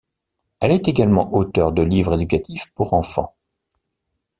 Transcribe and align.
Elle 0.61 0.71
est 0.71 0.87
également 0.87 1.31
auteur 1.35 1.71
de 1.73 1.83
livres 1.83 2.15
éducatifs 2.15 2.65
pour 2.73 2.93
enfants. 2.95 3.35